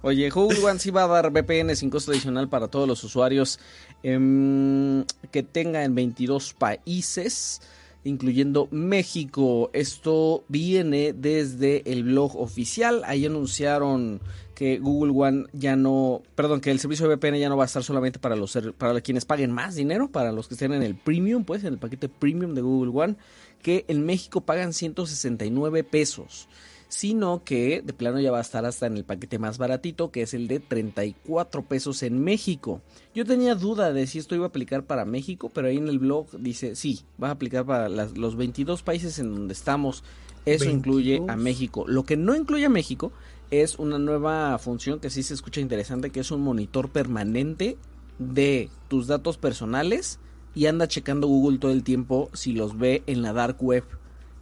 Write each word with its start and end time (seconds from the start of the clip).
Oye, 0.00 0.30
Google 0.30 0.64
One 0.64 0.78
sí 0.78 0.92
va 0.92 1.04
a 1.04 1.08
dar 1.08 1.32
VPN 1.32 1.74
sin 1.74 1.90
costo 1.90 2.12
adicional 2.12 2.48
para 2.48 2.68
todos 2.68 2.86
los 2.86 3.02
usuarios 3.02 3.58
em, 4.04 5.04
que 5.32 5.42
tenga 5.42 5.82
en 5.82 5.96
22 5.96 6.54
países, 6.54 7.60
incluyendo 8.04 8.68
México. 8.70 9.70
Esto 9.72 10.44
viene 10.46 11.12
desde 11.12 11.82
el 11.90 12.04
blog 12.04 12.36
oficial. 12.36 13.02
Ahí 13.06 13.26
anunciaron 13.26 14.20
que 14.54 14.78
Google 14.78 15.12
One 15.16 15.46
ya 15.52 15.74
no, 15.74 16.22
perdón, 16.36 16.60
que 16.60 16.70
el 16.70 16.78
servicio 16.78 17.08
de 17.08 17.16
VPN 17.16 17.40
ya 17.40 17.48
no 17.48 17.56
va 17.56 17.64
a 17.64 17.66
estar 17.66 17.82
solamente 17.82 18.20
para 18.20 18.36
los 18.36 18.56
para 18.78 19.00
quienes 19.00 19.24
paguen 19.24 19.50
más 19.50 19.74
dinero, 19.74 20.12
para 20.12 20.30
los 20.30 20.46
que 20.46 20.54
estén 20.54 20.72
en 20.74 20.84
el 20.84 20.94
premium, 20.94 21.42
pues 21.42 21.64
en 21.64 21.72
el 21.72 21.78
paquete 21.78 22.08
premium 22.08 22.54
de 22.54 22.60
Google 22.60 22.92
One, 22.94 23.16
que 23.62 23.84
en 23.88 24.06
México 24.06 24.42
pagan 24.42 24.74
169 24.74 25.82
pesos 25.82 26.48
sino 26.88 27.44
que 27.44 27.82
de 27.82 27.92
plano 27.92 28.18
ya 28.18 28.32
va 28.32 28.38
a 28.38 28.42
estar 28.42 28.64
hasta 28.64 28.86
en 28.86 28.96
el 28.96 29.04
paquete 29.04 29.38
más 29.38 29.58
baratito, 29.58 30.10
que 30.10 30.22
es 30.22 30.34
el 30.34 30.48
de 30.48 30.58
34 30.58 31.62
pesos 31.62 32.02
en 32.02 32.22
México. 32.24 32.80
Yo 33.14 33.24
tenía 33.24 33.54
duda 33.54 33.92
de 33.92 34.06
si 34.06 34.18
esto 34.18 34.34
iba 34.34 34.46
a 34.46 34.48
aplicar 34.48 34.84
para 34.84 35.04
México, 35.04 35.50
pero 35.52 35.68
ahí 35.68 35.76
en 35.76 35.88
el 35.88 35.98
blog 35.98 36.30
dice, 36.38 36.74
sí, 36.74 37.00
va 37.22 37.28
a 37.28 37.32
aplicar 37.32 37.66
para 37.66 37.88
los 37.88 38.36
22 38.36 38.82
países 38.82 39.18
en 39.18 39.34
donde 39.34 39.52
estamos. 39.52 40.02
Eso 40.46 40.70
incluye 40.70 41.22
a 41.28 41.36
México. 41.36 41.84
Lo 41.86 42.04
que 42.04 42.16
no 42.16 42.34
incluye 42.34 42.64
a 42.64 42.70
México 42.70 43.12
es 43.50 43.78
una 43.78 43.98
nueva 43.98 44.58
función 44.58 44.98
que 44.98 45.10
sí 45.10 45.22
se 45.22 45.34
escucha 45.34 45.60
interesante, 45.60 46.10
que 46.10 46.20
es 46.20 46.30
un 46.30 46.40
monitor 46.40 46.90
permanente 46.90 47.76
de 48.18 48.70
tus 48.88 49.06
datos 49.06 49.36
personales 49.36 50.20
y 50.54 50.66
anda 50.66 50.88
checando 50.88 51.26
Google 51.26 51.58
todo 51.58 51.72
el 51.72 51.84
tiempo 51.84 52.30
si 52.32 52.52
los 52.52 52.78
ve 52.78 53.02
en 53.06 53.20
la 53.20 53.32
dark 53.34 53.62
web 53.62 53.84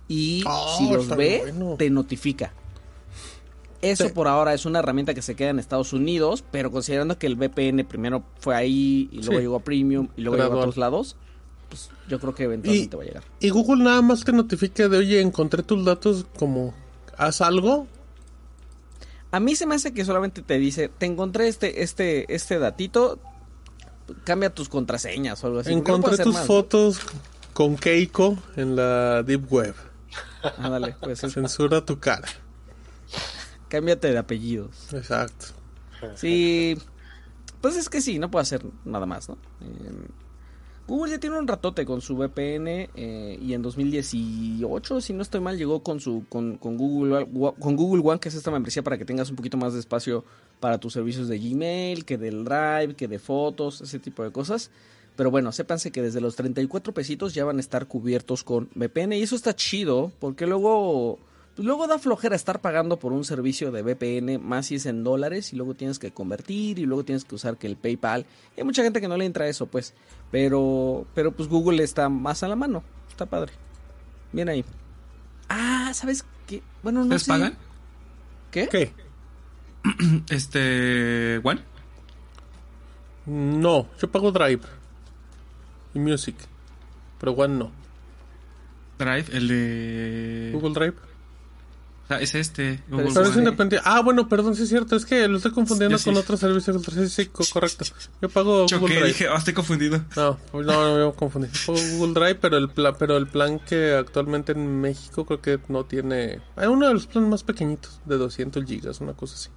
y 0.09 0.45
si 0.78 0.91
los 0.91 1.09
ve, 1.09 1.52
te 1.78 1.91
notifica. 1.91 2.52
Eso 3.83 4.12
por 4.12 4.27
ahora 4.27 4.55
es 4.55 4.64
una 4.64 4.80
herramienta 4.80 5.14
que 5.14 5.23
se 5.23 5.37
queda 5.37 5.51
en 5.51 5.59
Estados 5.59 5.92
Unidos, 5.92 6.45
pero 6.51 6.70
considerando 6.70 7.19
que 7.19 7.27
el 7.27 7.37
VPN 7.37 7.84
primero 7.87 8.24
fue 8.41 8.55
ahí 8.55 9.09
y 9.12 9.23
luego 9.23 9.41
llegó 9.41 9.56
a 9.56 9.61
Premium 9.61 10.08
y 10.17 10.22
luego 10.22 10.42
llegó 10.42 10.55
a 10.55 10.58
otros 10.58 10.77
lados, 10.77 11.17
pues 11.69 11.91
yo 12.08 12.19
creo 12.19 12.34
que 12.34 12.45
eventualmente 12.45 12.97
va 12.97 13.03
a 13.03 13.06
llegar. 13.06 13.22
Y 13.41 13.50
Google 13.50 13.84
nada 13.84 14.03
más 14.03 14.25
te 14.25 14.33
notifica 14.33 14.89
de, 14.89 14.98
oye, 14.98 15.20
encontré 15.20 15.62
tus 15.62 15.84
datos 15.84 16.27
como, 16.39 16.75
haz 17.17 17.41
algo. 17.41 17.86
A 19.30 19.41
mí 19.41 19.55
se 19.55 19.67
me 19.67 19.75
hace 19.75 19.92
que 19.92 20.05
solamente 20.05 20.42
te 20.42 20.58
dice, 20.58 20.89
te 20.89 21.06
encontré 21.06 21.48
este, 21.48 21.83
este, 21.83 22.33
este 22.34 22.58
datito, 22.58 23.19
cambia 24.25 24.50
tus 24.50 24.69
contraseñas 24.69 25.42
o 25.45 25.48
algo 25.48 25.58
así. 25.61 25.73
Encontré 25.73 26.17
tus 26.19 26.39
fotos 26.39 27.00
con 27.52 27.77
Keiko 27.77 28.39
en 28.56 28.77
la 28.77 29.23
Deep 29.23 29.52
Web. 29.52 29.75
Ándale, 30.58 30.97
pues. 31.00 31.20
Censura 31.20 31.84
tu 31.84 31.98
cara. 31.98 32.28
Cámbiate 33.69 34.12
de 34.12 34.19
apellidos. 34.19 34.92
Exacto. 34.92 35.47
Sí. 36.14 36.78
Pues 37.61 37.77
es 37.77 37.89
que 37.89 38.00
sí, 38.00 38.19
no 38.19 38.30
puedo 38.30 38.42
hacer 38.42 38.64
nada 38.84 39.06
más, 39.06 39.28
¿no? 39.28 39.39
Eh, 39.61 40.08
Google 40.86 41.11
ya 41.11 41.19
tiene 41.19 41.36
un 41.36 41.48
ratote 41.48 41.84
con 41.84 42.00
su 42.00 42.17
VPN 42.17 42.91
eh, 42.94 43.39
y 43.42 43.55
en 43.55 43.62
2018, 43.62 45.00
si 45.00 45.12
no 45.12 45.22
estoy 45.22 45.41
mal, 45.41 45.58
llegó 45.58 45.83
con 45.83 45.98
su 45.98 46.27
con, 46.28 46.58
con, 46.58 46.77
Google 46.77 47.27
con 47.58 47.74
Google 47.74 48.02
One, 48.05 48.20
que 48.20 48.28
es 48.28 48.36
esta 48.36 48.52
membresía 48.52 48.84
para 48.84 48.97
que 48.97 49.05
tengas 49.05 49.28
un 49.30 49.36
poquito 49.36 49.56
más 49.56 49.72
de 49.72 49.80
espacio 49.80 50.24
para 50.61 50.78
tus 50.78 50.92
servicios 50.92 51.27
de 51.27 51.41
Gmail, 51.41 52.05
que 52.05 52.19
del 52.19 52.44
Drive, 52.44 52.94
que 52.94 53.08
de 53.08 53.19
fotos, 53.19 53.80
ese 53.80 53.98
tipo 53.98 54.22
de 54.22 54.30
cosas. 54.30 54.70
Pero 55.17 55.31
bueno, 55.31 55.50
sépanse 55.50 55.91
que 55.91 56.03
desde 56.03 56.20
los 56.20 56.36
34 56.36 56.92
pesitos 56.92 57.34
ya 57.34 57.45
van 57.45 57.56
a 57.56 57.61
estar 57.61 57.86
cubiertos 57.86 58.45
con 58.45 58.69
VPN 58.75 59.14
y 59.14 59.23
eso 59.23 59.34
está 59.34 59.56
chido 59.56 60.12
porque 60.20 60.47
luego 60.47 61.19
pues 61.55 61.64
luego 61.64 61.86
da 61.86 61.98
flojera 61.98 62.36
estar 62.36 62.61
pagando 62.61 62.98
por 62.98 63.14
un 63.14 63.25
servicio 63.25 63.73
de 63.73 63.83
VPN 63.83 64.39
más 64.47 64.67
si 64.67 64.75
es 64.75 64.84
en 64.84 65.03
dólares 65.03 65.55
y 65.55 65.56
luego 65.56 65.73
tienes 65.73 65.98
que 65.98 66.11
convertir 66.12 66.78
y 66.78 66.84
luego 66.84 67.03
tienes 67.03 67.25
que 67.25 67.34
usar 67.34 67.56
que 67.56 67.67
el 67.67 67.77
PayPal. 67.77 68.27
hay 68.58 68.64
mucha 68.64 68.83
gente 68.83 69.00
que 69.00 69.08
no 69.08 69.17
le 69.17 69.25
entra 69.25 69.48
eso, 69.48 69.64
pues. 69.64 69.95
Pero 70.31 71.06
pero 71.14 71.33
pues 71.33 71.48
Google 71.48 71.83
está 71.83 72.11
más 72.11 72.42
a 72.42 72.48
la 72.48 72.56
mano. 72.56 72.83
Está 73.08 73.25
padre. 73.25 73.52
Bien 74.33 74.51
ahí. 74.51 74.67
Ah, 75.48 75.92
¿sabes 75.95 76.27
qué? 76.46 76.63
Bueno, 76.83 77.05
no 77.07 77.14
¿Les 77.14 77.24
pagan? 77.24 77.57
¿Qué? 78.51 78.69
¿Qué? 78.69 78.92
este, 80.29 81.40
¿One? 81.42 81.63
No, 83.24 83.89
yo 83.98 84.11
pago 84.11 84.30
Drive 84.30 84.61
y 85.96 85.98
Music. 85.98 86.36
Pero 87.18 87.33
One 87.33 87.57
no. 87.57 87.73
Drive, 88.98 89.27
el 89.33 89.48
de. 89.48 90.51
Google 90.55 90.74
Drive. 90.74 90.95
O 92.05 92.08
sea, 92.08 92.20
es 92.20 92.34
este. 92.34 92.83
Google 92.89 93.11
pero 93.12 93.27
es 93.27 93.36
independiente. 93.36 93.83
Ah, 93.84 94.01
bueno, 94.01 94.29
perdón, 94.29 94.55
sí 94.55 94.62
es 94.62 94.68
cierto. 94.68 94.95
Es 94.95 95.05
que 95.05 95.27
lo 95.27 95.39
estoy 95.39 95.52
confundiendo 95.52 95.98
con 95.98 96.17
otro 96.17 96.36
servicio. 96.36 96.79
Sí, 96.79 97.08
sí, 97.08 97.27
correcto. 97.27 97.84
Yo 98.23 98.29
pago 98.29 98.67
Google 98.70 98.95
Drive. 98.95 99.08
dije, 99.08 99.29
oh, 99.29 99.36
estoy 99.36 99.55
confundido. 99.55 100.05
No, 100.14 100.39
pues 100.52 100.67
no, 100.67 100.98
no 100.98 101.08
me 101.08 101.14
confundí. 101.14 101.48
Pago 101.67 101.79
Google 101.96 102.14
Drive, 102.14 102.36
pero 102.36 102.58
el, 102.58 102.68
plan, 102.68 102.95
pero 102.98 103.17
el 103.17 103.27
plan 103.27 103.58
que 103.58 103.95
actualmente 103.95 104.52
en 104.52 104.80
México 104.80 105.27
creo 105.27 105.42
que 105.42 105.58
no 105.68 105.84
tiene. 105.84 106.40
Hay 106.55 106.68
uno 106.68 106.86
de 106.86 106.95
los 106.95 107.07
planes 107.07 107.28
más 107.28 107.42
pequeñitos, 107.42 108.01
de 108.05 108.18
200 108.18 108.64
gigas, 108.64 109.01
una 109.01 109.14
cosa 109.14 109.34
así. 109.34 109.51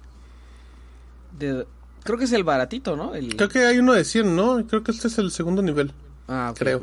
De, 1.38 1.66
creo 2.02 2.18
que 2.18 2.24
es 2.24 2.32
el 2.32 2.44
baratito, 2.44 2.96
¿no? 2.96 3.14
El... 3.14 3.36
Creo 3.36 3.48
que 3.48 3.60
hay 3.60 3.78
uno 3.78 3.92
de 3.92 4.04
100, 4.04 4.34
¿no? 4.34 4.66
Creo 4.66 4.82
que 4.82 4.90
este 4.90 5.06
es 5.06 5.18
el 5.18 5.30
segundo 5.30 5.62
nivel. 5.62 5.92
Ah, 6.30 6.54
creo. 6.56 6.82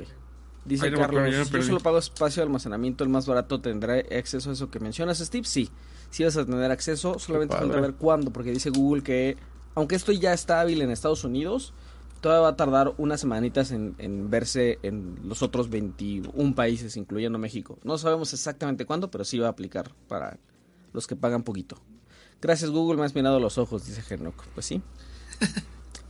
Dice 0.66 0.91
Carlos, 0.91 1.50
yo 1.52 1.62
solo 1.63 1.80
pago 1.80 1.97
espacio 1.97 2.41
de 2.41 2.47
almacenamiento, 2.47 3.06
el 3.06 3.09
más 3.09 3.25
barato 3.25 3.62
tendrá 3.62 3.96
acceso 3.96 4.50
a 4.50 4.53
eso 4.53 4.69
que 4.69 4.81
mencionas, 4.81 5.19
Steve. 5.19 5.46
Sí, 5.46 5.69
sí 6.09 6.25
vas 6.25 6.35
a 6.35 6.46
tener 6.46 6.69
acceso, 6.69 7.18
solamente 7.19 7.56
falta 7.56 7.80
ver 7.80 7.94
cuándo, 7.94 8.31
porque 8.31 8.52
dice 8.52 8.69
Google 8.69 9.02
que, 9.02 9.38
aunque 9.75 9.96
esto 9.96 10.12
ya 10.12 10.34
está 10.34 10.59
hábil 10.59 10.81
en 10.81 10.91
Estados 10.91 11.24
Unidos, 11.24 11.74
todavía 12.19 12.41
va 12.41 12.50
a 12.50 12.56
tardar 12.57 12.94
unas 12.97 13.22
semanitas 13.22 13.72
en, 13.72 13.96
en, 13.97 14.30
verse 14.30 14.80
en 14.84 15.18
los 15.24 15.41
otros 15.41 15.69
21 15.69 16.53
países, 16.53 16.97
incluyendo 16.97 17.40
México. 17.40 17.80
No 17.86 17.97
sabemos 17.97 18.34
exactamente 18.34 18.86
cuándo, 18.86 19.09
pero 19.09 19.24
sí 19.24 19.40
va 19.40 19.47
a 19.47 19.52
aplicar 19.52 19.94
para 20.09 20.38
los 20.91 21.07
que 21.07 21.16
pagan 21.16 21.44
poquito. 21.44 21.78
Gracias 22.41 22.69
Google, 22.72 23.00
me 23.00 23.06
has 23.06 23.16
mirado 23.16 23.40
los 23.40 23.57
ojos, 23.57 23.88
dice 23.88 24.02
Genok. 24.02 24.44
Pues 24.53 24.66
sí. 24.66 24.81